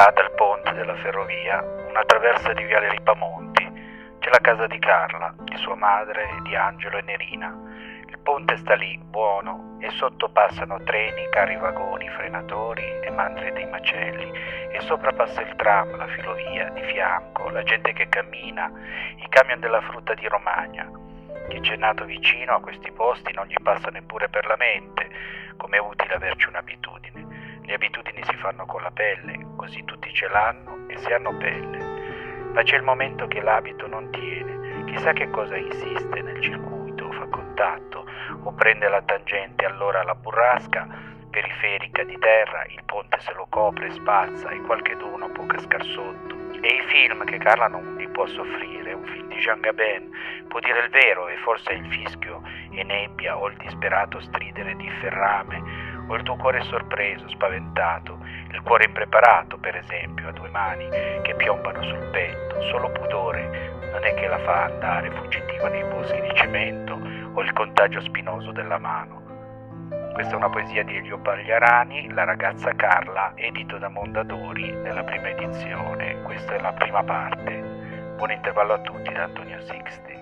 [0.00, 3.70] là dal ponte della ferrovia, una traversa di Viale Ripamonti,
[4.18, 7.54] c'è la casa di Carla, di sua madre, di Angelo e Nerina.
[8.08, 13.66] Il ponte sta lì, buono, e sotto passano treni, carri vagoni, frenatori e mandri dei
[13.68, 14.32] macelli,
[14.72, 18.72] e sopra passa il tram, la filovia, di fianco, la gente che cammina,
[19.16, 20.90] i camion della frutta di Romagna.
[21.50, 25.10] Chi c'è nato vicino a questi posti non gli passa neppure per la mente,
[25.58, 27.09] com'è utile averci un'abitudine.
[28.40, 31.78] Si fanno con la pelle, così tutti ce l'hanno e se hanno pelle.
[32.54, 37.26] Ma c'è il momento che l'abito non tiene, chissà che cosa insiste nel circuito, fa
[37.26, 38.06] contatto
[38.44, 40.88] o prende la tangente, allora la burrasca
[41.28, 46.34] periferica di terra, il ponte se lo copre spazza e qualche d'uno può cascar sotto.
[46.62, 50.10] E i film che Carla non li può soffrire, un film di Jean Gabin,
[50.48, 54.88] può dire il vero e forse il fischio e nebbia o il disperato stridere di
[55.02, 55.79] ferrame
[56.10, 58.18] o il tuo cuore sorpreso, spaventato,
[58.50, 60.88] il cuore impreparato, per esempio, a due mani
[61.22, 66.20] che piombano sul petto, solo pudore non è che la fa andare fuggitiva nei boschi
[66.20, 66.94] di cemento
[67.32, 69.18] o il contagio spinoso della mano.
[70.12, 75.28] Questa è una poesia di Elio Pagliarani, La ragazza Carla, edito da Mondadori nella prima
[75.28, 76.22] edizione.
[76.22, 78.14] Questa è la prima parte.
[78.16, 80.19] Buon intervallo a tutti da Antonio Sixti.